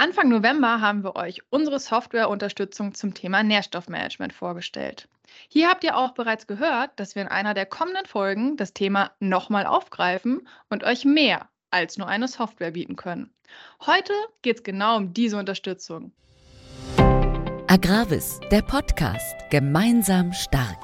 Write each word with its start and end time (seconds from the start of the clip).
Anfang 0.00 0.30
November 0.30 0.80
haben 0.80 1.04
wir 1.04 1.14
euch 1.14 1.42
unsere 1.50 1.78
Softwareunterstützung 1.78 2.94
zum 2.94 3.12
Thema 3.12 3.42
Nährstoffmanagement 3.42 4.32
vorgestellt. 4.32 5.08
Hier 5.46 5.68
habt 5.68 5.84
ihr 5.84 5.94
auch 5.94 6.12
bereits 6.12 6.46
gehört, 6.46 6.98
dass 6.98 7.16
wir 7.16 7.20
in 7.20 7.28
einer 7.28 7.52
der 7.52 7.66
kommenden 7.66 8.06
Folgen 8.06 8.56
das 8.56 8.72
Thema 8.72 9.10
nochmal 9.20 9.66
aufgreifen 9.66 10.48
und 10.70 10.84
euch 10.84 11.04
mehr 11.04 11.50
als 11.70 11.98
nur 11.98 12.08
eine 12.08 12.28
Software 12.28 12.70
bieten 12.70 12.96
können. 12.96 13.30
Heute 13.84 14.14
geht 14.40 14.56
es 14.56 14.62
genau 14.62 14.96
um 14.96 15.12
diese 15.12 15.36
Unterstützung. 15.36 16.12
Agravis, 17.66 18.40
der 18.50 18.62
Podcast, 18.62 19.36
gemeinsam 19.50 20.32
stark. 20.32 20.82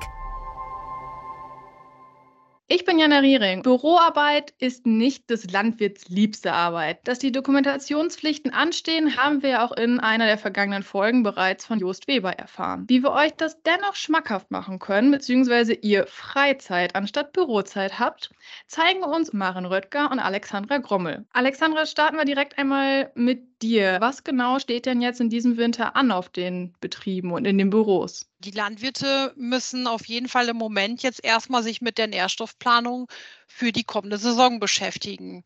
Ich 2.69 2.85
bin 2.85 2.98
Jana 2.98 3.21
Riering. 3.21 3.62
Büroarbeit 3.62 4.53
ist 4.59 4.87
nicht 4.87 5.30
des 5.30 5.48
Landwirts 5.48 6.09
liebste 6.09 6.53
Arbeit. 6.53 6.98
Dass 7.07 7.21
die 7.21 7.30
Dokumentationspflichten 7.30 8.53
anstehen, 8.53 9.16
haben 9.16 9.45
wir 9.45 9.62
auch 9.62 9.71
in 9.71 10.01
einer 10.01 10.27
der 10.27 10.37
vergangenen 10.37 10.83
Folgen 10.83 11.23
bereits 11.23 11.65
von 11.65 11.79
Jost 11.79 12.09
Weber 12.09 12.33
erfahren. 12.33 12.84
Wie 12.88 13.05
wir 13.05 13.12
euch 13.12 13.33
das 13.37 13.62
dennoch 13.62 13.95
schmackhaft 13.95 14.51
machen 14.51 14.80
können, 14.80 15.12
beziehungsweise 15.12 15.74
ihr 15.74 16.09
Freizeit 16.09 16.97
anstatt 16.97 17.33
Bürozeit 17.33 18.01
habt, 18.01 18.33
zeigen 18.66 19.05
uns 19.05 19.33
Maren 19.33 19.66
Röttger 19.66 20.10
und 20.10 20.19
Alexandra 20.19 20.79
Grommel. 20.79 21.24
Alexandra, 21.33 21.87
starten 21.87 22.16
wir 22.16 22.24
direkt 22.24 22.59
einmal 22.59 23.12
mit 23.15 23.55
dir. 23.62 23.98
Was 24.01 24.24
genau 24.24 24.59
steht 24.59 24.87
denn 24.87 25.01
jetzt 25.01 25.20
in 25.20 25.30
diesem 25.30 25.56
Winter 25.56 25.96
an 25.96 26.10
auf 26.10 26.28
den 26.28 26.74
Betrieben 26.80 27.33
und 27.33 27.45
in 27.45 27.59
den 27.59 27.70
Büros? 27.70 28.27
Die 28.38 28.51
Landwirte 28.51 29.32
müssen 29.37 29.87
auf 29.87 30.06
jeden 30.06 30.29
Fall 30.29 30.48
im 30.48 30.56
Moment 30.56 31.02
jetzt 31.02 31.24
erstmal 31.24 31.62
sich 31.62 31.80
mit 31.80 31.98
der 31.98 32.06
Nährstoffplanung 32.06 33.09
für 33.46 33.73
die 33.73 33.84
kommende 33.84 34.19
Saison 34.19 34.60
beschäftigen. 34.60 35.45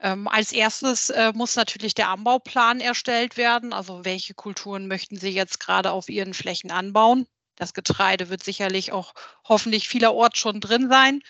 Ähm, 0.00 0.28
als 0.28 0.52
erstes 0.52 1.10
äh, 1.10 1.32
muss 1.34 1.56
natürlich 1.56 1.94
der 1.94 2.10
Anbauplan 2.10 2.80
erstellt 2.80 3.36
werden. 3.36 3.72
Also 3.72 4.04
welche 4.04 4.34
Kulturen 4.34 4.88
möchten 4.88 5.16
Sie 5.16 5.30
jetzt 5.30 5.60
gerade 5.60 5.92
auf 5.92 6.08
Ihren 6.08 6.34
Flächen 6.34 6.70
anbauen? 6.70 7.26
Das 7.56 7.72
Getreide 7.74 8.28
wird 8.28 8.44
sicherlich 8.44 8.92
auch 8.92 9.14
hoffentlich 9.48 9.88
vielerorts 9.88 10.38
schon 10.38 10.60
drin 10.60 10.88
sein. 10.90 11.22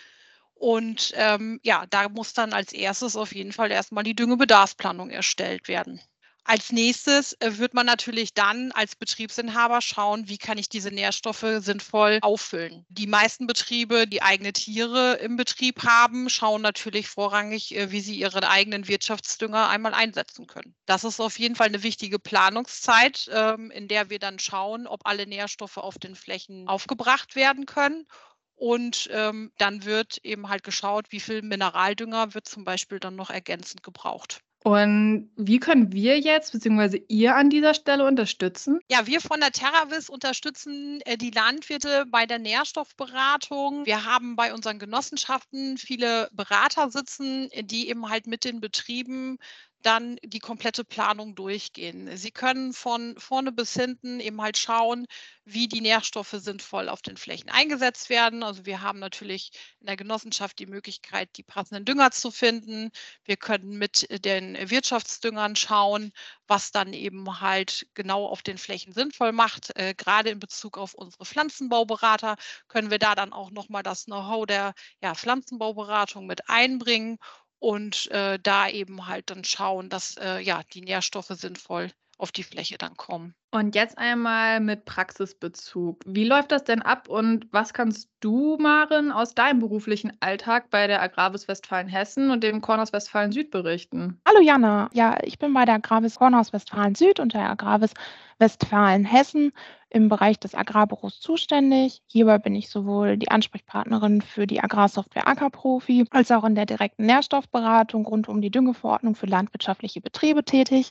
Und 0.55 1.13
ähm, 1.17 1.61
ja, 1.63 1.87
da 1.87 2.09
muss 2.09 2.33
dann 2.33 2.53
als 2.53 2.73
erstes 2.73 3.17
auf 3.17 3.35
jeden 3.35 3.53
Fall 3.53 3.71
erstmal 3.71 4.05
die 4.05 4.17
Düngebedarfsplanung 4.17 5.11
erstellt 5.11 5.69
werden. 5.69 6.01
Als 6.49 6.71
nächstes 6.71 7.33
äh, 7.41 7.59
wird 7.59 7.75
man 7.75 7.87
natürlich 7.87 8.33
dann 8.33 8.71
als 8.71 8.95
Betriebsinhaber 8.95 9.81
schauen, 9.81 10.29
wie 10.29 10.39
kann 10.39 10.59
ich 10.59 10.69
diese 10.69 10.93
Nährstoffe 10.93 11.45
sinnvoll 11.59 12.21
auffüllen. 12.23 12.87
Die 12.89 13.09
meisten 13.09 13.49
Betriebe, 13.49 14.07
die 14.07 14.23
eigene 14.23 14.53
Tiere 14.53 15.15
im 15.15 15.37
Betrieb 15.37 15.83
haben, 15.83 16.31
schauen 16.31 16.63
natürlich 16.63 17.09
vorrangig, 17.09 17.75
äh, 17.75 17.91
wie 17.91 18.01
sie 18.01 18.17
ihren 18.17 18.45
eigenen 18.45 18.87
Wirtschaftsdünger 18.87 19.69
einmal 19.69 19.93
einsetzen 19.93 20.47
können. 20.47 20.77
Das 20.87 21.03
ist 21.03 21.19
auf 21.19 21.37
jeden 21.37 21.57
Fall 21.57 21.67
eine 21.67 21.83
wichtige 21.83 22.21
Planungszeit, 22.21 23.29
ähm, 23.33 23.73
in 23.73 23.89
der 23.89 24.09
wir 24.09 24.21
dann 24.21 24.39
schauen, 24.39 24.87
ob 24.87 25.01
alle 25.05 25.27
Nährstoffe 25.27 25.79
auf 25.79 25.99
den 25.99 26.15
Flächen 26.15 26.69
aufgebracht 26.69 27.35
werden 27.35 27.67
können 27.67 28.07
und 28.55 29.09
ähm, 29.13 29.53
dann 29.59 29.85
wird 29.85 30.19
eben 30.19 30.49
halt 30.49 30.63
geschaut, 30.63 31.07
wie 31.11 31.21
viel 31.21 31.43
Mineraldünger 31.43 32.35
wird 32.35 32.49
zum 32.49 32.65
Beispiel 32.65 33.01
dann 33.01 33.17
noch 33.17 33.31
ergänzend 33.31 33.83
gebraucht. 33.83 34.43
Und 34.67 35.31
wie 35.37 35.61
können 35.61 35.93
wir 35.93 36.19
jetzt 36.19 36.51
bzw. 36.51 37.01
ihr 37.07 37.37
an 37.37 37.51
dieser 37.51 37.73
Stelle 37.73 38.05
unterstützen? 38.05 38.81
Ja, 38.91 39.07
wir 39.07 39.21
von 39.21 39.39
der 39.39 39.53
Terravis 39.53 40.09
unterstützen 40.09 41.01
äh, 41.05 41.17
die 41.17 41.31
Landwirte 41.31 42.05
bei 42.11 42.27
der 42.27 42.41
Nährstoffberatung. 42.41 43.87
Wir 43.87 44.05
haben 44.05 44.35
bei 44.35 44.53
unseren 44.53 44.81
Genossenschaften 44.81 45.79
viele 45.79 46.29
Berater 46.33 46.91
sitzen, 46.91 47.49
die 47.63 47.89
eben 47.89 48.09
halt 48.09 48.27
mit 48.27 48.43
den 48.43 48.61
Betrieben 48.61 49.39
dann 49.83 50.17
die 50.25 50.39
komplette 50.41 50.85
Planung 50.85 51.35
durchgehen. 51.35 52.17
Sie 52.17 52.31
können 52.31 52.73
von 52.73 53.17
vorne 53.19 53.53
bis 53.53 53.75
hinten 53.75 54.21
eben 54.21 54.41
halt 54.43 54.59
schauen, 54.59 55.07
wie 55.45 55.69
die 55.69 55.81
Nährstoffe 55.81 56.35
sinnvoll 56.39 56.89
auf 56.89 57.03
den 57.03 57.17
Flächen 57.17 57.49
eingesetzt 57.51 58.11
werden. 58.11 58.43
Also 58.43 58.67
wir 58.67 58.83
haben 58.83 58.99
natürlich 58.99 59.51
in 59.81 59.87
der 59.87 59.97
Genossenschaft 59.97 60.59
die 60.59 60.67
Möglichkeit, 60.67 61.31
die 61.37 61.45
passenden 61.45 61.85
Dünger 61.85 62.11
zu 62.11 62.31
finden. 62.33 62.91
Wir 63.25 63.37
können 63.37 63.79
mit 63.79 64.07
den 64.25 64.57
Wirtschaftsdüngern 64.69 65.55
schauen, 65.55 66.13
was 66.49 66.73
dann 66.73 66.93
eben 66.93 67.41
halt 67.41 67.87
genau 67.95 68.27
auf 68.27 68.43
den 68.43 68.59
Flächen 68.59 68.93
sinnvoll 68.93 69.33
macht. 69.33 69.77
Äh, 69.77 69.95
gerade 69.95 70.31
in 70.31 70.41
Bezug 70.41 70.79
auf 70.79 70.95
unsere 70.95 71.25
Pflanzenbauberater 71.25 72.37
können 72.69 72.91
wir 72.91 72.99
da 72.99 73.15
dann 73.15 73.33
auch 73.33 73.51
nochmal 73.51 73.83
das 73.85 74.07
Know-how 74.07 74.47
der 74.47 74.75
ja, 75.01 75.15
Pflanzenbauberatung 75.15 76.27
mit 76.27 76.49
einbringen 76.49 77.19
und 77.59 78.11
äh, 78.11 78.39
da 78.43 78.69
eben 78.69 79.07
halt 79.07 79.31
dann 79.31 79.45
schauen, 79.45 79.89
dass 79.89 80.17
äh, 80.19 80.39
ja 80.41 80.63
die 80.73 80.83
Nährstoffe 80.83 81.29
sinnvoll 81.29 81.91
auf 82.19 82.33
die 82.33 82.43
Fläche 82.43 82.79
dann 82.79 82.97
kommen. 82.97 83.35
Und 83.51 83.75
jetzt 83.75 83.97
einmal 83.99 84.61
mit 84.61 84.85
Praxisbezug. 84.85 86.03
Wie 86.07 86.25
läuft 86.25 86.53
das 86.53 86.65
denn 86.65 86.83
ab 86.83 87.09
und 87.09 87.47
was 87.53 87.73
kannst 87.73 88.11
du, 88.21 88.57
Maren, 88.59 89.13
aus 89.13 89.35
deinem 89.35 89.61
beruflichen 89.61 90.13
Alltag 90.21 90.71
bei 90.71 90.87
der 90.87 91.01
Agravis 91.03 91.49
Westfalen-Hessen 91.49 92.31
und 92.31 92.43
dem 92.43 92.61
Kornhaus 92.61 92.93
Westfalen-Süd 92.93 93.51
berichten? 93.51 94.21
Hallo 94.27 94.41
Jana, 94.41 94.91
ja, 94.93 95.19
ich 95.23 95.39
bin 95.39 95.53
bei 95.53 95.65
der 95.65 95.77
Agravis 95.77 96.17
Kornhaus 96.17 96.53
Westfalen-Süd 96.53 97.21
und 97.21 97.35
der 97.35 97.51
Agravis 97.51 97.93
Westfalen-Hessen 98.39 99.53
im 99.89 100.09
Bereich 100.09 100.39
des 100.39 100.55
Agrarbüros 100.55 101.21
zuständig. 101.21 102.03
Hierbei 102.07 102.39
bin 102.39 102.55
ich 102.55 102.69
sowohl 102.69 103.17
die 103.17 103.31
Ansprechpartnerin 103.31 104.21
für 104.21 104.47
die 104.47 104.63
Agrarsoftware 104.63 105.29
Ackerprofi 105.29 106.05
als 106.11 106.31
auch 106.31 106.45
in 106.45 106.55
der 106.55 106.67
direkten 106.67 107.07
Nährstoffberatung 107.07 108.05
rund 108.05 108.29
um 108.29 108.43
die 108.43 108.51
Düngeverordnung 108.51 109.15
für 109.15 109.27
landwirtschaftliche 109.27 110.01
Betriebe 110.03 110.45
tätig 110.45 110.91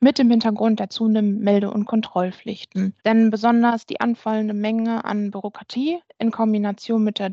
mit 0.00 0.18
dem 0.18 0.30
Hintergrund 0.30 0.80
der 0.80 0.90
zunehmenden 0.90 1.42
Melde- 1.42 1.70
und 1.70 1.86
Kontrollpflichten. 1.86 2.94
Denn 3.04 3.30
besonders 3.30 3.86
die 3.86 4.00
anfallende 4.00 4.54
Menge 4.54 5.04
an 5.04 5.30
Bürokratie 5.30 5.98
in 6.18 6.30
Kombination 6.30 7.02
mit 7.02 7.18
der 7.18 7.30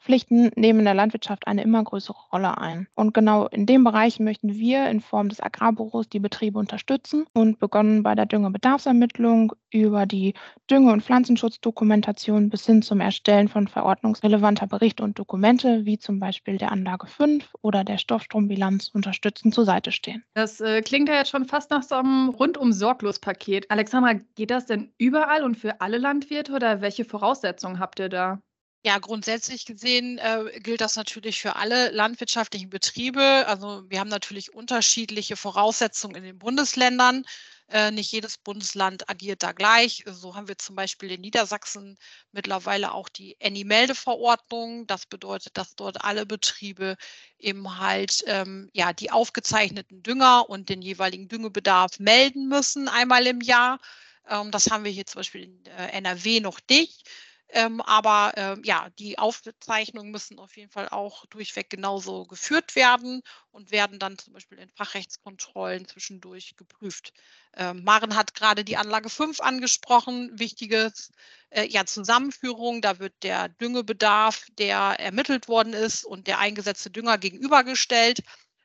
Dokumentationspflichten 0.00 0.50
nehmen 0.56 0.80
in 0.80 0.84
der 0.84 0.94
Landwirtschaft 0.94 1.46
eine 1.46 1.62
immer 1.62 1.84
größere 1.84 2.18
Rolle 2.32 2.58
ein. 2.58 2.88
Und 2.94 3.14
genau 3.14 3.46
in 3.48 3.66
dem 3.66 3.84
Bereich 3.84 4.18
möchten 4.18 4.54
wir 4.54 4.88
in 4.88 5.00
Form 5.00 5.28
des 5.28 5.40
Agrarbüros 5.40 6.08
die 6.08 6.20
Betriebe 6.20 6.58
unterstützen 6.58 7.26
und 7.32 7.58
begonnen 7.58 8.02
bei 8.02 8.14
der 8.14 8.26
Düngebedarfsermittlung 8.26 9.52
über 9.70 10.06
die 10.06 10.34
Dünge- 10.70 10.92
und 10.92 11.02
Pflanzenschutzdokumentation 11.02 12.50
bis 12.50 12.66
hin 12.66 12.82
zum 12.82 13.00
Erstellen 13.00 13.48
von 13.48 13.68
verordnungsrelevanter 13.68 14.66
Berichte 14.66 15.02
und 15.02 15.18
Dokumente, 15.18 15.84
wie 15.84 15.98
zum 15.98 16.18
Beispiel 16.18 16.58
der 16.58 16.72
Anlage 16.72 17.06
5 17.06 17.54
oder 17.62 17.84
der 17.84 17.98
Stoffstrombilanz, 17.98 18.90
unterstützend 18.92 19.54
zur 19.54 19.64
Seite 19.64 19.92
stehen. 19.92 20.24
Das 20.34 20.60
äh, 20.60 20.82
klingt 20.82 21.08
ja 21.08 21.16
jetzt 21.16 21.30
schon 21.30 21.44
fast 21.44 21.70
nach 21.70 21.82
so 21.82 21.94
einem 21.96 22.30
rundum 22.30 22.72
sorglos 22.72 23.18
Paket. 23.18 23.70
Alexandra, 23.70 24.14
geht 24.34 24.50
das 24.50 24.66
denn 24.66 24.92
überall 24.98 25.44
und 25.44 25.56
für 25.56 25.80
alle 25.80 25.98
Landwirte 25.98 26.52
oder 26.52 26.80
welche 26.80 27.04
Voraussetzungen 27.04 27.78
habt 27.78 28.00
ihr 28.00 28.08
da? 28.08 28.40
Ja, 28.82 28.98
grundsätzlich 28.98 29.66
gesehen 29.66 30.16
äh, 30.18 30.58
gilt 30.60 30.80
das 30.80 30.96
natürlich 30.96 31.40
für 31.42 31.56
alle 31.56 31.90
landwirtschaftlichen 31.90 32.70
Betriebe. 32.70 33.44
Also 33.46 33.84
wir 33.90 34.00
haben 34.00 34.08
natürlich 34.08 34.54
unterschiedliche 34.54 35.36
Voraussetzungen 35.36 36.14
in 36.16 36.24
den 36.24 36.38
Bundesländern. 36.38 37.24
Äh, 37.68 37.90
nicht 37.90 38.10
jedes 38.10 38.38
Bundesland 38.38 39.08
agiert 39.10 39.42
da 39.42 39.52
gleich. 39.52 40.02
So 40.06 40.34
haben 40.34 40.48
wir 40.48 40.56
zum 40.56 40.76
Beispiel 40.76 41.10
in 41.10 41.20
Niedersachsen 41.20 41.98
mittlerweile 42.32 42.92
auch 42.94 43.10
die 43.10 43.36
ENI-Meldeverordnung. 43.38 44.86
Das 44.86 45.04
bedeutet, 45.04 45.58
dass 45.58 45.76
dort 45.76 46.02
alle 46.02 46.24
Betriebe 46.24 46.96
eben 47.38 47.78
halt 47.78 48.24
ähm, 48.26 48.70
ja, 48.72 48.94
die 48.94 49.10
aufgezeichneten 49.10 50.02
Dünger 50.02 50.48
und 50.48 50.70
den 50.70 50.80
jeweiligen 50.80 51.28
Düngebedarf 51.28 51.98
melden 51.98 52.48
müssen 52.48 52.88
einmal 52.88 53.26
im 53.26 53.42
Jahr. 53.42 53.78
Ähm, 54.26 54.50
das 54.50 54.70
haben 54.70 54.84
wir 54.84 54.90
hier 54.90 55.06
zum 55.06 55.18
Beispiel 55.18 55.44
in 55.44 55.66
äh, 55.66 55.88
NRW 55.98 56.40
noch 56.40 56.60
nicht. 56.70 57.06
Ähm, 57.52 57.80
aber 57.80 58.32
ähm, 58.36 58.62
ja, 58.64 58.88
die 58.98 59.18
Aufzeichnungen 59.18 60.10
müssen 60.10 60.38
auf 60.38 60.56
jeden 60.56 60.70
Fall 60.70 60.88
auch 60.88 61.26
durchweg 61.26 61.68
genauso 61.68 62.24
geführt 62.24 62.76
werden 62.76 63.22
und 63.50 63.72
werden 63.72 63.98
dann 63.98 64.18
zum 64.18 64.34
Beispiel 64.34 64.58
in 64.58 64.70
Fachrechtskontrollen 64.70 65.86
zwischendurch 65.88 66.56
geprüft. 66.56 67.12
Ähm, 67.56 67.82
Maren 67.82 68.14
hat 68.14 68.34
gerade 68.34 68.64
die 68.64 68.76
Anlage 68.76 69.10
5 69.10 69.40
angesprochen, 69.40 70.30
wichtiges 70.38 71.10
äh, 71.50 71.66
ja, 71.66 71.84
Zusammenführung. 71.86 72.82
Da 72.82 73.00
wird 73.00 73.14
der 73.22 73.48
Düngebedarf, 73.48 74.46
der 74.58 74.78
ermittelt 75.00 75.48
worden 75.48 75.72
ist 75.72 76.04
und 76.04 76.28
der 76.28 76.38
eingesetzte 76.38 76.90
Dünger 76.90 77.18
gegenübergestellt 77.18 78.20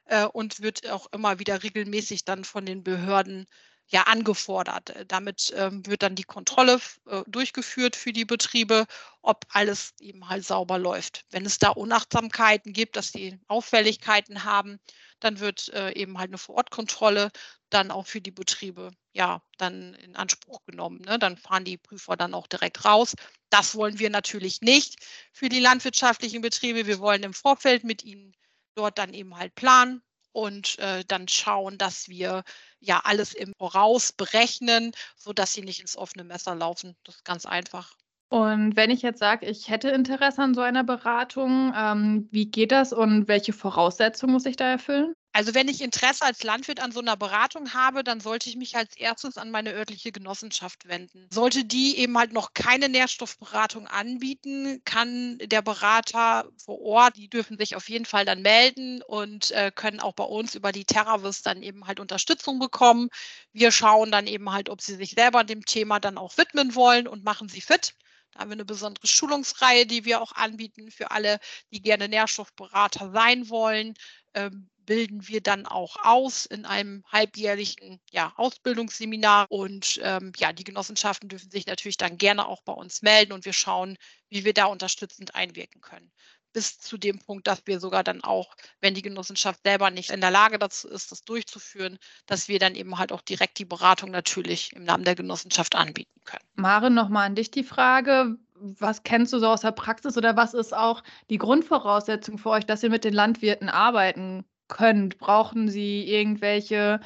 äh, 0.06 0.26
und 0.26 0.62
wird 0.62 0.88
auch 0.90 1.08
immer 1.12 1.40
wieder 1.40 1.64
regelmäßig 1.64 2.26
dann 2.26 2.44
von 2.44 2.66
den 2.66 2.84
Behörden 2.84 3.48
ja 3.88 4.04
angefordert. 4.04 4.90
Äh, 4.92 5.06
damit 5.06 5.54
ähm, 5.56 5.86
wird 5.86 6.04
dann 6.04 6.16
die 6.16 6.24
Kontrolle 6.24 6.80
äh, 7.08 7.24
durchgeführt 7.28 7.96
für 7.96 8.14
die 8.14 8.26
Betriebe, 8.26 8.86
ob 9.22 9.46
alles 9.50 9.94
eben 10.00 10.28
halt 10.30 10.46
sauber 10.46 10.78
läuft. 10.78 11.26
Wenn 11.32 11.46
es 11.46 11.60
da 11.60 11.70
Unachtsamkeiten 11.70 12.74
gibt, 12.74 12.96
dass 12.96 13.12
die 13.12 13.40
Auffälligkeiten 13.48 14.44
haben, 14.44 14.80
dann 15.20 15.40
wird 15.40 15.70
äh, 15.74 15.92
eben 15.94 16.18
halt 16.18 16.30
eine 16.30 16.38
Vorortkontrolle 16.38 17.32
dann 17.70 17.92
auch 17.92 18.06
für 18.06 18.22
die 18.22 18.32
Betriebe 18.32 18.92
ja 19.14 19.42
dann 19.58 19.94
in 19.96 20.16
Anspruch 20.16 20.64
genommen. 20.66 21.02
Ne? 21.02 21.18
Dann 21.20 21.38
fahren 21.38 21.66
die 21.66 21.78
Prüfer 21.78 22.16
dann 22.18 22.34
auch 22.34 22.48
direkt 22.48 22.86
raus. 22.86 23.16
Das 23.50 23.76
wollen 23.76 24.00
wir 24.00 24.10
natürlich 24.10 24.62
nicht 24.62 24.98
für 25.32 25.50
die 25.50 25.60
landwirtschaftlichen 25.60 26.42
Betriebe. 26.42 26.86
Wir 26.86 27.00
wollen 27.00 27.24
im 27.24 27.34
Vorfeld 27.34 27.84
mit 27.84 28.04
ihnen 28.04 28.36
dort 28.76 28.98
dann 28.98 29.14
eben 29.14 29.38
halt 29.38 29.56
planen 29.56 30.02
und 30.36 30.78
äh, 30.80 31.06
dann 31.08 31.30
schauen, 31.30 31.78
dass 31.78 32.10
wir 32.10 32.44
ja 32.80 33.02
alles 33.06 33.34
im 33.34 33.54
Voraus 33.58 34.12
berechnen, 34.12 34.92
sodass 35.16 35.54
sie 35.54 35.62
nicht 35.62 35.80
ins 35.80 35.96
offene 35.96 36.26
Messer 36.26 36.56
laufen. 36.56 36.98
Das 37.06 37.16
ist 37.16 37.26
ganz 37.26 37.46
einfach. 37.46 37.94
Und 38.30 38.76
wenn 38.76 38.90
ich 38.90 39.02
jetzt 39.02 39.20
sage, 39.20 39.46
ich 39.46 39.70
hätte 39.70 39.90
Interesse 39.90 40.42
an 40.42 40.54
so 40.54 40.60
einer 40.60 40.84
Beratung, 40.84 41.72
ähm, 41.74 42.28
wie 42.32 42.48
geht 42.52 42.74
das 42.74 42.92
und 42.92 43.30
welche 43.30 43.54
Voraussetzungen 43.54 44.34
muss 44.34 44.46
ich 44.46 44.58
da 44.58 44.70
erfüllen? 44.70 45.14
Also 45.36 45.54
wenn 45.54 45.68
ich 45.68 45.82
Interesse 45.82 46.24
als 46.24 46.44
Landwirt 46.44 46.80
an 46.80 46.94
so 46.94 47.02
einer 47.02 47.18
Beratung 47.18 47.74
habe, 47.74 48.06
dann 48.06 48.22
sollte 48.22 48.48
ich 48.48 48.56
mich 48.56 48.78
als 48.78 48.96
erstes 48.96 49.38
an 49.38 49.52
meine 49.52 49.74
örtliche 49.74 50.14
Genossenschaft 50.14 50.88
wenden. 50.88 51.28
Sollte 51.30 51.66
die 51.66 51.98
eben 51.98 52.18
halt 52.18 52.32
noch 52.32 52.54
keine 52.54 52.88
Nährstoffberatung 52.88 53.86
anbieten, 53.86 54.82
kann 54.86 55.38
der 55.40 55.62
Berater 55.62 56.50
vor 56.56 56.80
Ort, 56.80 57.18
die 57.18 57.30
dürfen 57.30 57.58
sich 57.58 57.76
auf 57.76 57.90
jeden 57.90 58.06
Fall 58.06 58.24
dann 58.24 58.44
melden 58.44 59.02
und 59.02 59.52
äh, 59.52 59.74
können 59.76 60.00
auch 60.00 60.14
bei 60.14 60.24
uns 60.24 60.56
über 60.56 60.72
die 60.72 60.86
Terravis 60.86 61.42
dann 61.42 61.64
eben 61.64 61.86
halt 61.86 62.00
Unterstützung 62.00 62.58
bekommen. 62.58 63.10
Wir 63.52 63.74
schauen 63.74 64.14
dann 64.14 64.28
eben 64.28 64.54
halt, 64.54 64.70
ob 64.70 64.80
sie 64.80 64.96
sich 64.96 65.16
selber 65.16 65.44
dem 65.44 65.66
Thema 65.66 66.00
dann 66.00 66.18
auch 66.18 66.38
widmen 66.38 66.76
wollen 66.76 67.10
und 67.10 67.26
machen 67.26 67.50
sie 67.50 67.60
fit. 67.60 67.94
Da 68.32 68.40
haben 68.40 68.52
wir 68.52 68.56
eine 68.56 68.64
besondere 68.64 69.06
Schulungsreihe, 69.06 69.86
die 69.86 70.06
wir 70.06 70.22
auch 70.22 70.32
anbieten 70.32 70.92
für 70.92 71.12
alle, 71.12 71.40
die 71.74 71.82
gerne 71.82 72.08
Nährstoffberater 72.08 73.12
sein 73.12 73.50
wollen. 73.50 73.96
Ähm, 74.34 74.70
bilden 74.86 75.28
wir 75.28 75.42
dann 75.42 75.66
auch 75.66 75.98
aus 76.04 76.46
in 76.46 76.66
einem 76.66 77.04
halbjährlichen 77.12 78.00
ja, 78.12 78.34
Ausbildungsseminar. 78.38 79.48
Und 79.50 80.00
ähm, 80.04 80.32
ja, 80.38 80.54
die 80.54 80.64
Genossenschaften 80.64 81.30
dürfen 81.30 81.52
sich 81.52 81.68
natürlich 81.68 81.98
dann 81.98 82.18
gerne 82.18 82.48
auch 82.48 82.62
bei 82.62 82.74
uns 82.74 83.02
melden 83.02 83.34
und 83.34 83.46
wir 83.46 83.54
schauen, 83.54 83.98
wie 84.30 84.46
wir 84.46 84.54
da 84.54 84.66
unterstützend 84.66 85.36
einwirken 85.36 85.82
können. 85.82 86.12
Bis 86.54 86.80
zu 86.80 86.98
dem 86.98 87.20
Punkt, 87.20 87.48
dass 87.48 87.64
wir 87.66 87.82
sogar 87.82 88.04
dann 88.04 88.24
auch, 88.24 88.56
wenn 88.80 88.94
die 88.94 89.02
Genossenschaft 89.02 89.60
selber 89.66 89.92
nicht 89.92 90.12
in 90.12 90.22
der 90.22 90.32
Lage 90.32 90.58
dazu 90.58 90.88
ist, 90.88 91.12
das 91.12 91.24
durchzuführen, 91.24 91.98
dass 92.28 92.48
wir 92.48 92.60
dann 92.60 92.76
eben 92.76 92.98
halt 92.98 93.12
auch 93.12 93.22
direkt 93.22 93.60
die 93.60 93.66
Beratung 93.66 94.10
natürlich 94.12 94.72
im 94.72 94.86
Namen 94.86 95.04
der 95.04 95.16
Genossenschaft 95.16 95.76
anbieten 95.76 96.22
können. 96.24 96.46
Maren, 96.54 96.94
nochmal 96.94 97.26
an 97.26 97.36
dich 97.36 97.52
die 97.52 97.66
Frage 97.66 98.38
was 98.58 99.04
kennst 99.04 99.34
du 99.34 99.40
so 99.40 99.48
aus 99.48 99.62
der 99.62 99.72
Praxis 99.72 100.18
oder 100.18 100.36
was 100.36 100.54
ist 100.54 100.74
auch 100.74 101.04
die 101.30 101.38
Grundvoraussetzung 101.38 102.38
für 102.38 102.52
euch, 102.52 102.66
dass 102.66 102.84
ihr 102.84 102.90
mit 102.90 103.04
den 103.04 103.14
Landwirten 103.14 103.70
arbeiten 103.70 104.46
könnt? 104.68 105.18
Brauchen 105.18 105.70
Sie 105.70 106.04
irgendwelche 106.04 107.00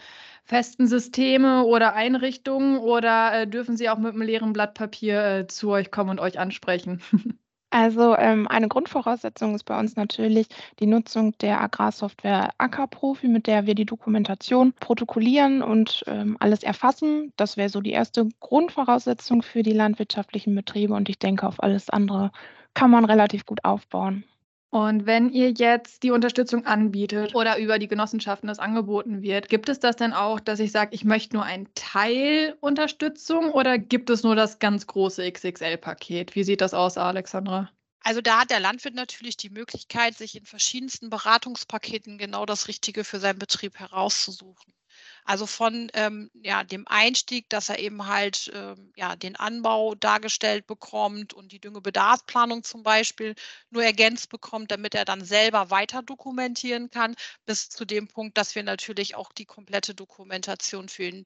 festen 0.43 0.87
Systeme 0.87 1.63
oder 1.63 1.93
Einrichtungen 1.93 2.77
oder 2.79 3.41
äh, 3.41 3.47
dürfen 3.47 3.77
Sie 3.77 3.89
auch 3.89 3.97
mit 3.97 4.13
einem 4.13 4.23
leeren 4.23 4.53
Blatt 4.53 4.73
Papier 4.73 5.23
äh, 5.23 5.47
zu 5.47 5.69
euch 5.69 5.91
kommen 5.91 6.09
und 6.09 6.19
euch 6.19 6.39
ansprechen? 6.39 7.01
Also 7.71 8.17
ähm, 8.17 8.47
eine 8.47 8.67
Grundvoraussetzung 8.67 9.53
ist 9.53 9.63
bei 9.65 9.79
uns 9.79 9.95
natürlich 9.95 10.47
die 10.79 10.87
Nutzung 10.87 11.37
der 11.37 11.61
Agrarsoftware 11.61 12.49
Ackerprofi, 12.57 13.27
mit 13.27 13.45
der 13.45 13.67
wir 13.67 13.75
die 13.75 13.85
Dokumentation 13.85 14.73
protokollieren 14.73 15.61
und 15.61 16.03
ähm, 16.07 16.35
alles 16.39 16.63
erfassen. 16.63 17.31
Das 17.35 17.57
wäre 17.57 17.69
so 17.69 17.79
die 17.79 17.91
erste 17.91 18.27
Grundvoraussetzung 18.39 19.43
für 19.43 19.61
die 19.61 19.73
landwirtschaftlichen 19.73 20.55
Betriebe 20.55 20.95
und 20.95 21.09
ich 21.09 21.19
denke, 21.19 21.45
auf 21.45 21.61
alles 21.61 21.91
andere 21.91 22.31
kann 22.73 22.89
man 22.89 23.05
relativ 23.05 23.45
gut 23.45 23.63
aufbauen. 23.63 24.23
Und 24.71 25.07
wenn 25.07 25.29
ihr 25.29 25.51
jetzt 25.51 26.03
die 26.03 26.11
Unterstützung 26.11 26.67
anbietet 26.67 27.33
oder 27.33 27.57
über 27.57 27.79
die 27.79 27.87
Genossenschaften 27.87 28.47
das 28.47 28.59
angeboten 28.59 29.23
wird, 29.23 29.49
gibt 29.49 29.67
es 29.67 29.79
das 29.79 29.95
denn 29.95 30.13
auch, 30.13 30.39
dass 30.39 30.59
ich 30.59 30.71
sage, 30.71 30.93
ich 30.93 31.03
möchte 31.03 31.35
nur 31.35 31.43
einen 31.43 31.67
Teil 31.73 32.55
Unterstützung 32.59 33.51
oder 33.51 33.79
gibt 33.79 34.11
es 34.11 34.21
nur 34.21 34.35
das 34.35 34.59
ganz 34.59 34.85
große 34.85 35.29
XXL-Paket? 35.31 36.35
Wie 36.35 36.43
sieht 36.43 36.61
das 36.61 36.75
aus, 36.75 36.97
Alexandra? 36.97 37.71
Also 38.03 38.21
da 38.21 38.41
hat 38.41 38.51
der 38.51 38.59
Landwirt 38.59 38.93
natürlich 38.93 39.37
die 39.37 39.49
Möglichkeit, 39.49 40.15
sich 40.15 40.37
in 40.37 40.45
verschiedensten 40.45 41.09
Beratungspaketen 41.09 42.19
genau 42.19 42.45
das 42.45 42.67
Richtige 42.67 43.03
für 43.03 43.19
seinen 43.19 43.39
Betrieb 43.39 43.79
herauszusuchen. 43.79 44.73
Also 45.29 45.45
von 45.45 45.91
ähm, 45.93 46.31
ja, 46.41 46.63
dem 46.63 46.87
Einstieg, 46.87 47.47
dass 47.49 47.69
er 47.69 47.77
eben 47.77 48.07
halt 48.07 48.51
ähm, 48.51 48.91
ja, 48.95 49.15
den 49.15 49.35
Anbau 49.35 49.93
dargestellt 49.93 50.65
bekommt 50.65 51.35
und 51.35 51.51
die 51.51 51.59
Düngebedarfsplanung 51.59 52.63
zum 52.63 52.81
Beispiel 52.81 53.35
nur 53.69 53.83
ergänzt 53.83 54.29
bekommt, 54.29 54.71
damit 54.71 54.95
er 54.95 55.05
dann 55.05 55.23
selber 55.23 55.69
weiter 55.69 56.01
dokumentieren 56.01 56.89
kann, 56.89 57.15
bis 57.45 57.69
zu 57.69 57.85
dem 57.85 58.07
Punkt, 58.07 58.39
dass 58.39 58.55
wir 58.55 58.63
natürlich 58.63 59.13
auch 59.13 59.31
die 59.31 59.45
komplette 59.45 59.93
Dokumentation 59.93 60.89
für 60.89 61.03
ihn 61.03 61.25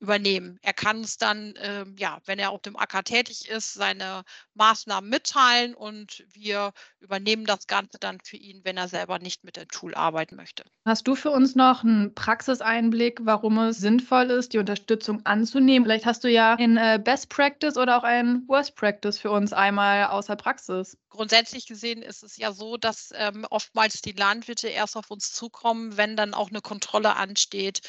übernehmen. 0.00 0.58
Er 0.62 0.72
kann 0.72 1.02
es 1.02 1.18
dann, 1.18 1.54
ähm, 1.58 1.94
ja, 1.98 2.18
wenn 2.24 2.38
er 2.38 2.50
auf 2.50 2.62
dem 2.62 2.76
Acker 2.76 3.04
tätig 3.04 3.48
ist, 3.48 3.74
seine 3.74 4.22
Maßnahmen 4.54 5.08
mitteilen 5.08 5.74
und 5.74 6.24
wir 6.32 6.72
übernehmen 7.00 7.44
das 7.44 7.66
Ganze 7.66 7.98
dann 7.98 8.18
für 8.24 8.36
ihn, 8.36 8.62
wenn 8.64 8.78
er 8.78 8.88
selber 8.88 9.18
nicht 9.18 9.44
mit 9.44 9.56
dem 9.56 9.68
Tool 9.68 9.94
arbeiten 9.94 10.36
möchte. 10.36 10.64
Hast 10.86 11.06
du 11.06 11.14
für 11.14 11.30
uns 11.30 11.54
noch 11.54 11.84
einen 11.84 12.14
Praxiseinblick, 12.14 13.20
warum 13.22 13.58
es 13.58 13.78
sinnvoll 13.78 14.30
ist, 14.30 14.54
die 14.54 14.58
Unterstützung 14.58 15.24
anzunehmen? 15.26 15.84
Vielleicht 15.84 16.06
hast 16.06 16.24
du 16.24 16.28
ja 16.28 16.54
ein 16.54 16.78
äh, 16.78 16.98
Best 17.02 17.28
Practice 17.28 17.76
oder 17.76 17.98
auch 17.98 18.04
ein 18.04 18.42
Worst 18.48 18.76
Practice 18.76 19.18
für 19.18 19.30
uns 19.30 19.52
einmal 19.52 20.06
außer 20.06 20.36
Praxis. 20.36 20.96
Grundsätzlich 21.10 21.66
gesehen 21.66 22.02
ist 22.02 22.22
es 22.22 22.36
ja 22.36 22.52
so, 22.52 22.76
dass 22.76 23.12
ähm, 23.14 23.44
oftmals 23.50 24.00
die 24.00 24.12
Landwirte 24.12 24.68
erst 24.68 24.96
auf 24.96 25.10
uns 25.10 25.32
zukommen, 25.32 25.96
wenn 25.96 26.16
dann 26.16 26.34
auch 26.34 26.50
eine 26.50 26.60
Kontrolle 26.60 27.16
ansteht. 27.16 27.80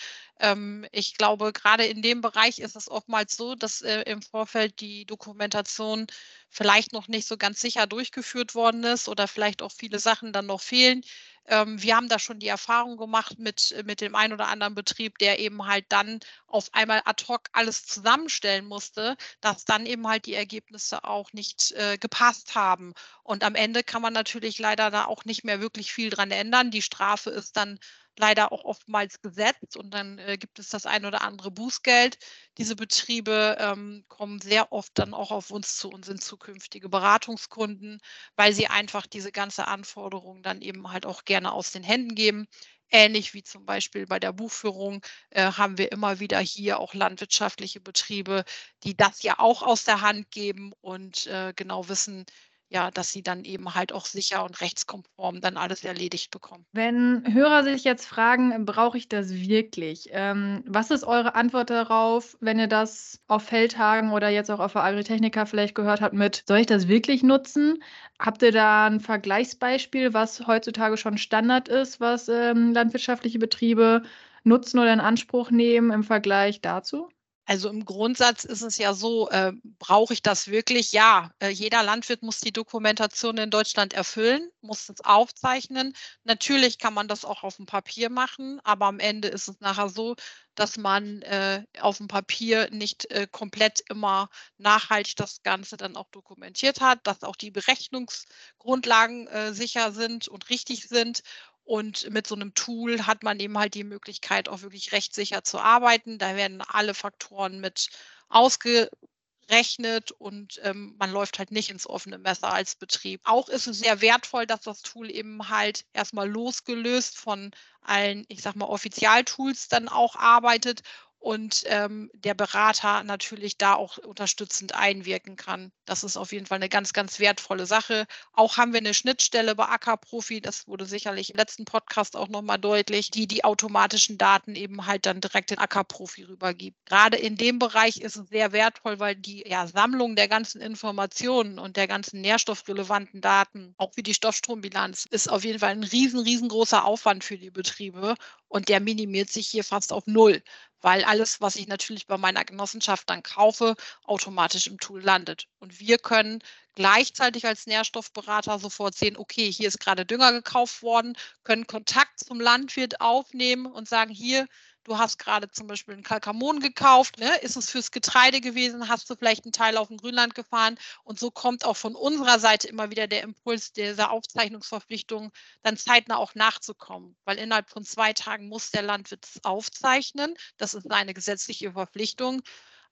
Ähm, 0.42 0.86
ich 0.92 1.16
glaube, 1.18 1.54
gerade 1.54 1.86
in 1.86 2.02
dem 2.02 2.22
Bereich 2.22 2.60
ist 2.60 2.76
es 2.76 2.90
oftmals 2.90 3.38
so, 3.38 3.54
dass 3.56 3.82
äh, 3.82 4.02
im 4.02 4.22
Vorfeld 4.24 4.82
die 4.82 5.06
Dokumentation 5.06 6.08
vielleicht 6.50 6.94
noch 6.94 7.08
nicht 7.08 7.28
so 7.28 7.38
ganz 7.38 7.62
sicher 7.62 7.86
durchgeführt 7.88 8.56
worden 8.56 8.84
ist 8.84 9.08
oder 9.08 9.28
vielleicht 9.28 9.62
auch 9.62 9.72
viele 9.72 10.00
Sachen 10.00 10.34
dann 10.34 10.48
noch 10.48 10.62
fehlen. 10.62 11.04
Ähm, 11.46 11.82
wir 11.82 11.96
haben 11.96 12.10
da 12.10 12.18
schon 12.20 12.40
die 12.40 12.48
Erfahrung 12.48 12.98
gemacht 12.98 13.38
mit, 13.40 13.72
äh, 13.72 13.84
mit 13.84 14.02
dem 14.02 14.16
einen 14.16 14.34
oder 14.34 14.48
anderen 14.48 14.74
Betrieb, 14.76 15.20
der 15.20 15.40
eben 15.40 15.66
halt 15.68 15.86
dann 15.90 16.20
auf 16.48 16.74
einmal 16.74 17.02
ad 17.06 17.24
hoc 17.28 17.50
alles 17.54 17.86
zusammenstellen 17.86 18.66
musste, 18.66 19.18
dass 19.42 19.66
dann 19.66 19.86
eben 19.86 20.08
halt 20.08 20.26
die 20.26 20.34
Ergebnisse 20.34 21.04
auch 21.04 21.34
nicht 21.34 21.72
äh, 21.74 21.98
gepasst 22.00 22.56
haben. 22.56 22.94
Und 23.24 23.44
am 23.44 23.56
Ende 23.56 23.84
kann 23.84 24.02
man 24.02 24.14
natürlich 24.14 24.58
leider 24.60 24.90
da 24.92 25.06
auch 25.06 25.26
nicht 25.26 25.44
mehr 25.44 25.62
wirklich 25.62 25.94
viel 25.94 26.10
dran 26.10 26.32
ändern. 26.32 26.72
Die 26.72 26.82
Strafe 26.82 27.30
ist 27.30 27.58
dann 27.58 27.80
leider 28.18 28.52
auch 28.52 28.64
oftmals 28.66 29.22
gesetzt 29.22 29.78
und 29.78 29.94
dann 29.94 30.18
äh, 30.20 30.38
gibt 30.38 30.60
es 30.60 30.70
das 30.70 30.86
ein 30.86 31.06
oder 31.06 31.22
andere 31.22 31.52
Bußgeld. 31.52 32.18
Diese 32.58 32.76
Betriebe 32.76 33.58
ähm, 33.60 34.04
kommen 34.08 34.40
sehr 34.42 34.72
oft 34.72 34.92
dann 34.96 35.14
auch 35.14 35.32
auf 35.32 35.52
uns 35.52 35.78
zu 35.78 35.90
und 35.90 36.06
sind 36.06 36.24
zukünftige 36.24 36.90
Beratungskunden, 36.90 38.00
weil 38.36 38.54
sie 38.54 38.68
einfach 38.68 39.08
diese 39.08 39.32
ganze 39.32 39.68
Anforderung 39.68 40.44
dann 40.44 40.62
eben 40.62 40.92
halt 40.92 41.06
auch 41.06 41.24
gerne 41.26 41.52
aus 41.54 41.72
den 41.72 41.84
Händen 41.84 42.16
geben. 42.16 42.48
Ähnlich 42.94 43.34
wie 43.34 43.44
zum 43.44 43.66
Beispiel 43.66 44.06
bei 44.06 44.20
der 44.20 44.34
Buchführung 44.34 45.02
äh, 45.30 45.52
haben 45.54 45.78
wir 45.78 45.92
immer 45.94 46.20
wieder 46.20 46.40
hier 46.40 46.80
auch 46.80 46.94
landwirtschaftliche 46.94 47.80
Betriebe, 47.80 48.44
die 48.84 48.96
das 48.98 49.24
ja 49.24 49.40
auch 49.40 49.62
aus 49.64 49.86
der 49.86 50.02
Hand 50.02 50.30
geben 50.32 50.74
und 50.82 51.26
äh, 51.28 51.54
genau 51.56 51.88
wissen, 51.88 52.26
ja, 52.72 52.90
dass 52.90 53.12
sie 53.12 53.22
dann 53.22 53.44
eben 53.44 53.76
halt 53.76 53.92
auch 53.92 54.06
sicher 54.06 54.46
und 54.46 54.62
rechtskonform 54.62 55.42
dann 55.42 55.58
alles 55.58 55.84
erledigt 55.84 56.32
bekommen. 56.32 56.66
Wenn 56.72 57.22
Hörer 57.34 57.66
sich 57.66 57.84
jetzt 57.84 58.06
fragen, 58.06 58.66
brauche 58.66 58.98
ich 58.98 59.10
das 59.10 59.34
wirklich? 59.34 60.08
Ähm, 60.12 60.64
was 60.66 60.90
ist 60.90 61.04
eure 61.04 61.36
Antwort 61.36 61.70
darauf, 61.70 62.38
wenn 62.40 62.60
ihr 62.60 62.68
das 62.68 63.20
auf 63.28 63.44
Feldtagen 63.44 64.14
oder 64.14 64.30
jetzt 64.30 64.50
auch 64.50 64.62
auf 64.62 64.72
der 64.72 64.84
Agritechnica 64.86 65.46
vielleicht 65.46 65.76
gehört 65.76 66.00
habt 66.00 66.14
mit, 66.14 66.44
soll 66.48 66.60
ich 66.60 66.66
das 66.66 66.88
wirklich 66.88 67.24
nutzen? 67.24 67.84
Habt 68.18 68.42
ihr 68.42 68.54
da 68.54 68.86
ein 68.86 69.02
Vergleichsbeispiel, 69.02 70.14
was 70.14 70.48
heutzutage 70.48 70.96
schon 70.96 71.18
Standard 71.18 71.68
ist, 71.68 72.00
was 72.00 72.30
ähm, 72.30 72.72
landwirtschaftliche 72.72 73.40
Betriebe 73.40 74.04
nutzen 74.46 74.80
oder 74.80 74.94
in 74.94 75.02
Anspruch 75.02 75.52
nehmen 75.52 75.92
im 75.92 76.04
Vergleich 76.04 76.62
dazu? 76.62 77.10
Also 77.52 77.68
im 77.68 77.84
Grundsatz 77.84 78.46
ist 78.46 78.62
es 78.62 78.78
ja 78.78 78.94
so, 78.94 79.30
äh, 79.30 79.52
brauche 79.78 80.14
ich 80.14 80.22
das 80.22 80.48
wirklich? 80.48 80.94
Ja, 80.94 81.32
äh, 81.40 81.50
jeder 81.50 81.84
Landwirt 81.84 82.24
muss 82.24 82.40
die 82.40 82.54
Dokumentation 82.54 83.38
in 83.38 83.50
Deutschland 83.50 83.92
erfüllen, 83.92 84.50
muss 84.62 84.88
es 84.88 85.02
aufzeichnen. 85.02 85.94
Natürlich 86.24 86.78
kann 86.78 86.94
man 86.94 87.10
das 87.10 87.26
auch 87.26 87.44
auf 87.44 87.58
dem 87.58 87.66
Papier 87.66 88.10
machen, 88.10 88.62
aber 88.64 88.86
am 88.86 89.00
Ende 89.00 89.28
ist 89.28 89.50
es 89.50 89.60
nachher 89.60 89.90
so, 89.90 90.16
dass 90.56 90.78
man 90.78 91.24
äh, 91.24 91.66
auf 91.82 91.98
dem 91.98 92.08
Papier 92.08 92.70
nicht 92.72 93.12
äh, 93.12 93.28
komplett 93.30 93.82
immer 93.90 94.30
nachhaltig 94.58 95.18
das 95.18 95.44
Ganze 95.44 95.76
dann 95.76 95.98
auch 95.98 96.10
dokumentiert 96.10 96.80
hat, 96.80 97.06
dass 97.06 97.22
auch 97.24 97.36
die 97.36 97.52
Berechnungsgrundlagen 97.52 99.28
äh, 99.28 99.54
sicher 99.54 99.92
sind 99.92 100.30
und 100.30 100.50
richtig 100.50 100.88
sind 100.88 101.22
und 101.64 102.10
mit 102.10 102.28
so 102.28 102.36
einem 102.36 102.54
Tool 102.54 103.06
hat 103.08 103.24
man 103.24 103.40
eben 103.40 103.58
halt 103.58 103.74
die 103.76 103.84
Möglichkeit, 103.84 104.50
auch 104.50 104.62
wirklich 104.62 104.92
rechtssicher 104.92 105.44
zu 105.44 105.60
arbeiten. 105.60 106.18
Da 106.18 106.36
werden 106.36 106.62
alle 106.62 106.94
Faktoren 106.94 107.60
mit 107.60 107.90
ausgerechnet 108.30 110.12
und 110.18 110.60
ähm, 110.64 110.96
man 110.98 111.12
läuft 111.12 111.40
halt 111.40 111.52
nicht 111.52 111.70
ins 111.70 111.88
offene 111.88 112.18
Messer 112.18 112.52
als 112.54 112.76
Betrieb. 112.76 113.22
Auch 113.26 113.50
ist 113.50 113.68
es 113.68 113.80
sehr 113.80 114.02
wertvoll, 114.02 114.46
dass 114.48 114.62
das 114.62 114.82
Tool 114.82 115.10
eben 115.12 115.50
halt 115.50 115.86
erstmal 115.94 116.30
losgelöst 116.30 117.18
von 117.18 117.52
allen, 117.82 118.26
ich 118.28 118.42
sag 118.42 118.56
mal, 118.56 118.66
Offizialtools 118.66 119.68
dann 119.68 119.88
auch 119.90 120.16
arbeitet 120.16 120.82
und 121.22 121.64
ähm, 121.68 122.10
der 122.16 122.34
Berater 122.34 123.04
natürlich 123.04 123.56
da 123.60 123.76
auch 123.76 124.00
unterstützend 124.00 124.74
einwirken 124.74 125.36
kann. 125.36 125.72
Das 125.86 126.04
ist 126.04 126.18
auf 126.18 126.32
jeden 126.32 126.48
Fall 126.48 126.56
eine 126.56 126.68
ganz, 126.68 126.94
ganz 126.94 127.20
wertvolle 127.20 127.68
Sache. 127.68 128.08
Auch 128.34 128.58
haben 128.58 128.74
wir 128.74 128.80
eine 128.80 128.96
Schnittstelle 128.96 129.54
bei 129.54 129.66
Ackerprofi, 129.66 130.42
das 130.42 130.68
wurde 130.68 130.88
sicherlich 130.88 131.30
im 131.30 131.38
letzten 131.38 131.66
Podcast 131.66 132.16
auch 132.16 132.28
nochmal 132.28 132.58
deutlich, 132.58 133.12
die 133.12 133.28
die 133.28 133.44
automatischen 133.44 134.18
Daten 134.18 134.56
eben 134.56 134.88
halt 134.88 135.06
dann 135.06 135.22
direkt 135.22 135.52
in 135.52 135.60
Ackerprofi 135.60 136.24
rübergibt. 136.24 136.84
Gerade 136.88 137.18
in 137.18 137.38
dem 137.38 137.60
Bereich 137.60 138.02
ist 138.02 138.16
es 138.16 138.30
sehr 138.30 138.52
wertvoll, 138.52 138.98
weil 139.00 139.16
die 139.16 139.48
ja, 139.48 139.68
Sammlung 139.68 140.16
der 140.16 140.28
ganzen 140.28 140.60
Informationen 140.60 141.60
und 141.60 141.78
der 141.78 141.88
ganzen 141.88 142.22
nährstoffrelevanten 142.22 143.22
Daten, 143.22 143.76
auch 143.78 143.92
wie 143.96 144.04
die 144.04 144.16
Stoffstrombilanz, 144.16 145.06
ist 145.12 145.30
auf 145.30 145.44
jeden 145.44 145.60
Fall 145.60 145.70
ein 145.70 145.84
riesen, 145.84 146.20
riesengroßer 146.20 146.84
Aufwand 146.84 147.24
für 147.24 147.38
die 147.38 147.52
Betriebe 147.52 148.16
und 148.48 148.70
der 148.70 148.80
minimiert 148.80 149.30
sich 149.30 149.48
hier 149.48 149.64
fast 149.64 149.94
auf 149.94 150.08
null 150.08 150.42
weil 150.82 151.04
alles, 151.04 151.42
was 151.42 151.56
ich 151.56 151.68
natürlich 151.68 152.08
bei 152.08 152.18
meiner 152.18 152.44
Genossenschaft 152.44 153.10
dann 153.10 153.24
kaufe, 153.24 153.76
automatisch 154.04 154.68
im 154.68 154.80
Tool 154.80 155.02
landet. 155.02 155.48
Und 155.60 155.80
wir 155.80 155.98
können 155.98 156.40
gleichzeitig 156.76 157.46
als 157.46 157.68
Nährstoffberater 157.68 158.60
sofort 158.60 158.96
sehen, 158.96 159.18
okay, 159.18 159.52
hier 159.52 159.68
ist 159.68 159.80
gerade 159.80 160.06
Dünger 160.06 160.32
gekauft 160.32 160.82
worden, 160.84 161.18
können 161.44 161.68
Kontakt 161.68 162.20
zum 162.20 162.40
Landwirt 162.40 163.02
aufnehmen 163.02 163.66
und 163.66 163.88
sagen, 163.88 164.12
hier, 164.12 164.48
du 164.84 164.98
hast 164.98 165.20
gerade 165.20 165.50
zum 165.50 165.68
Beispiel 165.68 165.94
einen 165.94 166.04
Kalkamon 166.04 166.60
gekauft, 166.60 167.20
ne? 167.20 167.38
ist 167.40 167.56
es 167.56 167.70
fürs 167.70 167.92
Getreide 167.92 168.42
gewesen, 168.42 168.88
hast 168.88 169.10
du 169.10 169.16
vielleicht 169.16 169.46
einen 169.46 169.54
Teil 169.54 169.78
auf 169.78 169.88
dem 169.88 169.98
Grünland 169.98 170.36
gefahren 170.36 170.78
und 171.04 171.20
so 171.20 171.32
kommt 171.32 171.66
auch 171.66 171.78
von 171.78 171.96
unserer 171.96 172.40
Seite 172.40 172.68
immer 172.68 172.90
wieder 172.92 173.08
der 173.08 173.24
Impuls 173.24 173.74
dieser 173.74 174.12
Aufzeichnungsverpflichtung, 174.12 175.32
dann 175.64 175.78
zeitnah 175.78 176.18
auch 176.18 176.36
nachzukommen, 176.36 177.16
weil 177.26 177.38
innerhalb 177.38 177.70
von 177.70 177.84
zwei 177.84 178.14
Tagen 178.14 178.48
muss 178.48 178.72
der 178.72 178.82
Landwirt 178.82 179.28
aufzeichnen, 179.44 180.36
das 180.58 180.74
ist 180.74 180.88
seine 180.90 181.14
gesetzliche 181.14 181.74
Verpflichtung. 181.74 182.42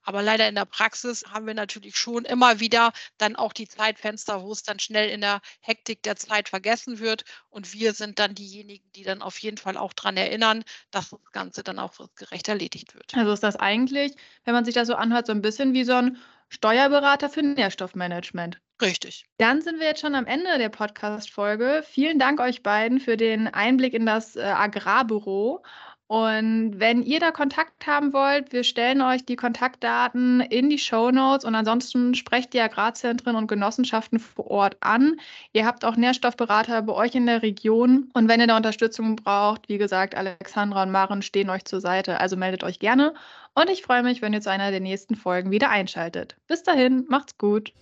Aber 0.02 0.22
leider 0.22 0.48
in 0.48 0.54
der 0.54 0.64
Praxis 0.64 1.24
haben 1.30 1.46
wir 1.46 1.54
natürlich 1.54 1.96
schon 1.96 2.24
immer 2.24 2.60
wieder 2.60 2.92
dann 3.18 3.36
auch 3.36 3.52
die 3.52 3.68
Zeitfenster, 3.68 4.42
wo 4.42 4.52
es 4.52 4.62
dann 4.62 4.78
schnell 4.78 5.10
in 5.10 5.20
der 5.20 5.40
Hektik 5.60 6.02
der 6.02 6.16
Zeit 6.16 6.48
vergessen 6.48 6.98
wird. 6.98 7.24
Und 7.48 7.72
wir 7.72 7.92
sind 7.92 8.18
dann 8.18 8.34
diejenigen, 8.34 8.90
die 8.92 9.02
dann 9.02 9.22
auf 9.22 9.38
jeden 9.38 9.58
Fall 9.58 9.76
auch 9.76 9.92
daran 9.92 10.16
erinnern, 10.16 10.64
dass 10.90 11.10
das 11.10 11.20
Ganze 11.32 11.62
dann 11.62 11.78
auch 11.78 11.92
gerecht 12.16 12.48
erledigt 12.48 12.94
wird. 12.94 13.14
Also 13.14 13.32
ist 13.32 13.42
das 13.42 13.56
eigentlich, 13.56 14.12
wenn 14.44 14.54
man 14.54 14.64
sich 14.64 14.74
das 14.74 14.88
so 14.88 14.94
anhört, 14.94 15.26
so 15.26 15.32
ein 15.32 15.42
bisschen 15.42 15.74
wie 15.74 15.84
so 15.84 15.94
ein 15.94 16.18
Steuerberater 16.48 17.30
für 17.30 17.42
Nährstoffmanagement. 17.42 18.60
Richtig. 18.80 19.26
Dann 19.36 19.60
sind 19.60 19.78
wir 19.78 19.86
jetzt 19.86 20.00
schon 20.00 20.14
am 20.14 20.26
Ende 20.26 20.56
der 20.58 20.70
Podcast-Folge. 20.70 21.84
Vielen 21.86 22.18
Dank 22.18 22.40
euch 22.40 22.62
beiden 22.62 22.98
für 22.98 23.16
den 23.16 23.46
Einblick 23.46 23.92
in 23.92 24.06
das 24.06 24.36
äh, 24.36 24.40
Agrarbüro. 24.40 25.62
Und 26.10 26.80
wenn 26.80 27.04
ihr 27.04 27.20
da 27.20 27.30
Kontakt 27.30 27.86
haben 27.86 28.12
wollt, 28.12 28.52
wir 28.52 28.64
stellen 28.64 29.00
euch 29.00 29.24
die 29.24 29.36
Kontaktdaten 29.36 30.40
in 30.40 30.68
die 30.68 30.80
Show 30.80 31.12
Notes 31.12 31.44
und 31.44 31.54
ansonsten 31.54 32.16
sprecht 32.16 32.52
die 32.52 32.60
Agrarzentren 32.60 33.36
und 33.36 33.46
Genossenschaften 33.46 34.18
vor 34.18 34.50
Ort 34.50 34.76
an. 34.80 35.20
Ihr 35.52 35.64
habt 35.66 35.84
auch 35.84 35.94
Nährstoffberater 35.94 36.82
bei 36.82 36.94
euch 36.94 37.14
in 37.14 37.26
der 37.26 37.42
Region 37.42 38.10
und 38.12 38.26
wenn 38.26 38.40
ihr 38.40 38.48
da 38.48 38.56
Unterstützung 38.56 39.14
braucht, 39.14 39.68
wie 39.68 39.78
gesagt, 39.78 40.16
Alexandra 40.16 40.82
und 40.82 40.90
Maren 40.90 41.22
stehen 41.22 41.48
euch 41.48 41.64
zur 41.64 41.80
Seite, 41.80 42.18
also 42.18 42.36
meldet 42.36 42.64
euch 42.64 42.80
gerne 42.80 43.14
und 43.54 43.70
ich 43.70 43.82
freue 43.82 44.02
mich, 44.02 44.20
wenn 44.20 44.32
ihr 44.32 44.40
zu 44.40 44.50
einer 44.50 44.72
der 44.72 44.80
nächsten 44.80 45.14
Folgen 45.14 45.52
wieder 45.52 45.70
einschaltet. 45.70 46.34
Bis 46.48 46.64
dahin, 46.64 47.04
macht's 47.08 47.38
gut. 47.38 47.72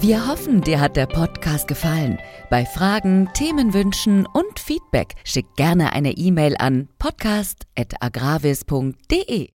Wir 0.00 0.26
hoffen, 0.26 0.62
dir 0.62 0.80
hat 0.80 0.96
der 0.96 1.04
Podcast 1.04 1.68
gefallen. 1.68 2.18
Bei 2.48 2.64
Fragen, 2.64 3.28
Themenwünschen 3.34 4.24
und 4.24 4.58
Feedback 4.58 5.16
schick 5.24 5.44
gerne 5.56 5.92
eine 5.92 6.12
E-Mail 6.12 6.56
an 6.58 6.88
podcast.agravis.de. 6.98 9.48